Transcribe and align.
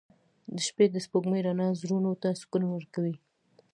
•د 0.55 0.57
شپې 0.67 0.85
د 0.91 0.95
سپوږمۍ 1.05 1.41
رڼا 1.47 1.67
زړونو 1.81 2.11
ته 2.21 2.29
سکون 2.41 2.63
ورکوي. 2.67 3.15